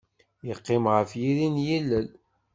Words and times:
Yeqqim 0.47 0.83
ɣef 0.95 1.11
yiri 1.21 1.47
n 1.47 1.55
yilel. 1.67 2.07